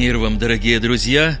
[0.00, 1.38] Мир вам, дорогие друзья!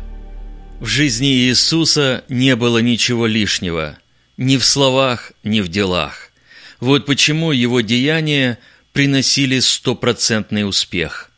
[0.80, 3.98] В жизни Иисуса не было ничего лишнего,
[4.36, 6.30] ни в словах, ни в делах.
[6.78, 8.58] Вот почему его деяния
[8.92, 11.30] приносили стопроцентный успех.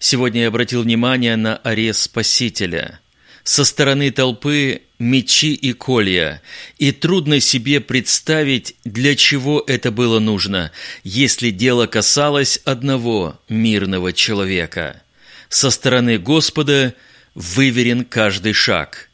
[0.00, 2.98] Сегодня я обратил внимание на арест Спасителя.
[3.44, 6.42] Со стороны толпы мечи и колья,
[6.76, 10.72] и трудно себе представить, для чего это было нужно,
[11.04, 15.02] если дело касалось одного мирного человека–
[15.48, 16.94] со стороны Господа
[17.34, 19.08] выверен каждый шаг.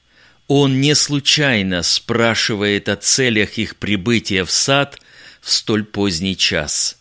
[0.47, 4.99] Он не случайно спрашивает о целях их прибытия в сад
[5.41, 6.99] в столь поздний час.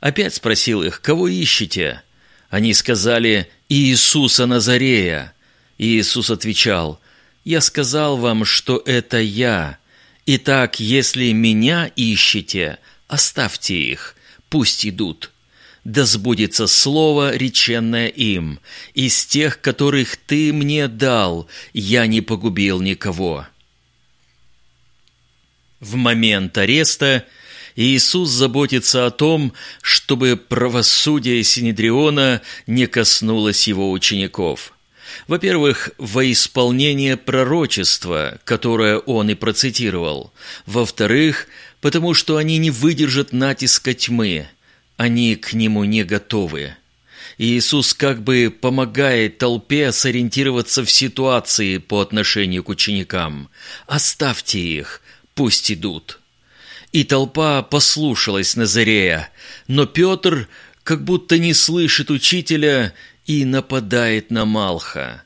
[0.00, 2.02] Опять спросил их, кого ищете?
[2.50, 5.32] Они сказали, Иисуса Назарея.
[5.78, 7.00] Иисус отвечал,
[7.44, 9.78] «Я сказал вам, что это я.
[10.26, 12.78] Итак, если меня ищете,
[13.08, 14.14] оставьте их,
[14.48, 15.30] пусть идут»
[15.84, 18.58] да сбудется слово, реченное им.
[18.94, 23.46] Из тех, которых ты мне дал, я не погубил никого».
[25.80, 27.26] В момент ареста
[27.76, 34.72] Иисус заботится о том, чтобы правосудие Синедриона не коснулось его учеников.
[35.28, 40.32] Во-первых, во исполнение пророчества, которое он и процитировал.
[40.64, 41.48] Во-вторых,
[41.82, 44.48] потому что они не выдержат натиска тьмы–
[44.96, 46.76] они к нему не готовы.
[47.36, 53.48] Иисус как бы помогает толпе сориентироваться в ситуации по отношению к ученикам.
[53.86, 55.00] «Оставьте их,
[55.34, 56.20] пусть идут».
[56.92, 59.30] И толпа послушалась Назарея,
[59.66, 60.48] но Петр
[60.84, 62.94] как будто не слышит учителя
[63.26, 65.24] и нападает на Малха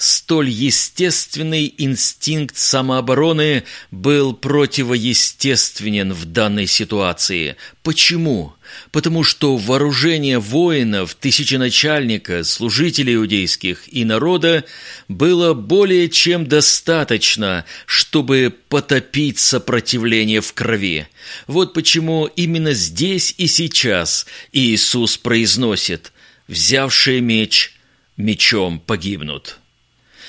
[0.00, 7.56] столь естественный инстинкт самообороны был противоестественен в данной ситуации.
[7.82, 8.54] Почему?
[8.92, 14.64] Потому что вооружение воинов, тысяченачальника, служителей иудейских и народа
[15.08, 21.08] было более чем достаточно, чтобы потопить сопротивление в крови.
[21.46, 26.12] Вот почему именно здесь и сейчас Иисус произносит
[26.48, 27.74] «взявшие меч,
[28.16, 29.59] мечом погибнут».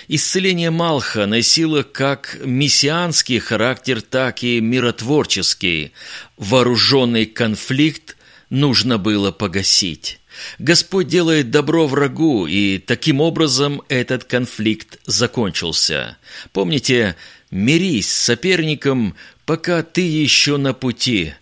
[0.08, 5.92] Исцеление Малха носило как мессианский характер, так и миротворческий.
[6.38, 8.18] Вооруженный конфликт
[8.50, 10.20] нужно было погасить.
[10.60, 16.18] Господь делает добро врагу, и таким образом этот конфликт закончился.
[16.52, 17.16] Помните,
[17.52, 21.34] мирись с соперником, пока ты еще на пути.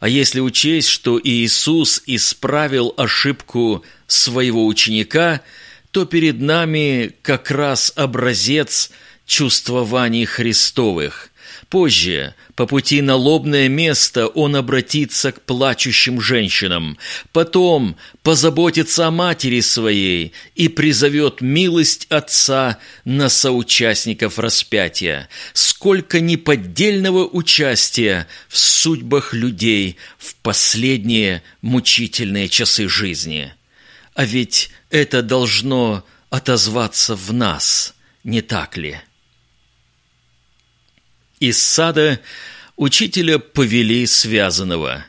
[0.00, 5.42] А если учесть, что Иисус исправил ошибку своего ученика–
[5.92, 8.90] то перед нами как раз образец
[9.26, 11.28] чувствований Христовых.
[11.68, 16.98] Позже, по пути на лобное место, он обратится к плачущим женщинам,
[17.32, 25.28] потом позаботится о матери своей и призовет милость Отца на соучастников распятия.
[25.54, 33.52] Сколько неподдельного участия в судьбах людей в последние мучительные часы жизни.
[34.14, 38.98] А ведь это должно отозваться в нас, не так ли?
[41.40, 42.20] Из сада
[42.76, 45.04] учителя повели связанного.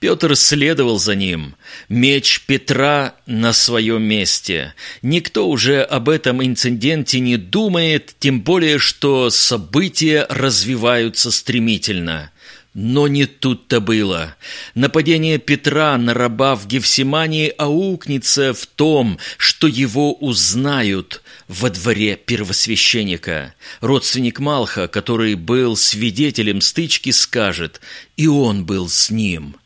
[0.00, 1.56] Петр следовал за ним.
[1.88, 4.74] Меч Петра на своем месте.
[5.00, 12.30] Никто уже об этом инциденте не думает, тем более, что события развиваются стремительно–
[12.78, 14.36] но не тут-то было.
[14.74, 23.54] Нападение Петра на раба в Гефсимании аукнется в том, что его узнают во дворе первосвященника.
[23.80, 27.80] Родственник Малха, который был свидетелем стычки, скажет,
[28.18, 29.56] и он был с ним.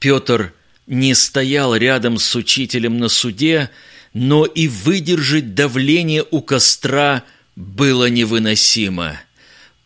[0.00, 0.52] Петр
[0.88, 3.70] не стоял рядом с учителем на суде,
[4.12, 7.22] но и выдержать давление у костра
[7.54, 9.20] было невыносимо–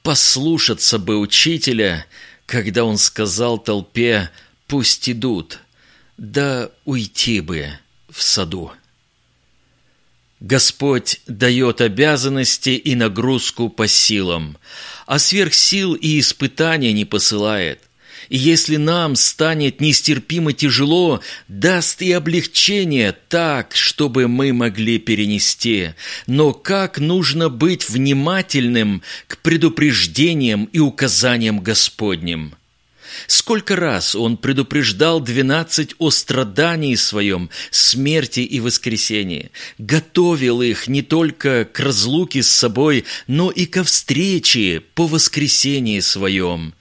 [0.02, 2.06] Послушаться бы учителя,
[2.46, 4.30] когда он сказал толпе
[4.66, 5.60] «пусть идут»,
[6.16, 7.68] да уйти бы
[8.10, 8.72] в саду.
[10.40, 14.58] Господь дает обязанности и нагрузку по силам,
[15.06, 17.80] а сверх сил и испытания не посылает–
[18.28, 25.90] и если нам станет нестерпимо тяжело, даст и облегчение так, чтобы мы могли перенести.
[26.26, 32.54] Но как нужно быть внимательным к предупреждениям и указаниям Господним?
[33.26, 41.64] Сколько раз он предупреждал двенадцать о страдании своем, смерти и воскресении, готовил их не только
[41.64, 46.74] к разлуке с собой, но и ко встрече по воскресении своем.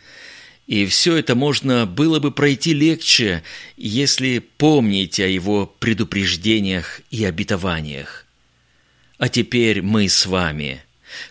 [0.68, 3.44] И все это можно было бы пройти легче,
[3.78, 8.26] если помнить о его предупреждениях и обетованиях.
[9.22, 10.82] а теперь мы с вами.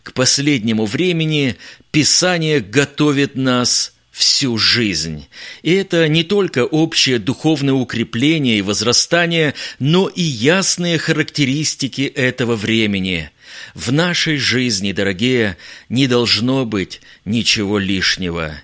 [0.04, 1.56] К последнему времени
[1.90, 5.26] Писание готовит нас всю жизнь.
[5.62, 13.30] И это не только общее духовное укрепление и возрастание, но и ясные характеристики этого времени.
[13.74, 15.56] В нашей жизни, дорогие,
[15.88, 18.54] не должно быть ничего лишнего,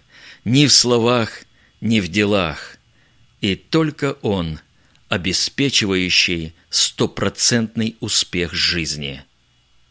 [0.46, 1.44] ни в словах,
[1.80, 2.78] ни в делах.
[3.40, 4.60] И только Он,
[5.08, 9.24] обеспечивающий стопроцентный успех жизни.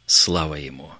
[0.05, 0.91] Слава Ему!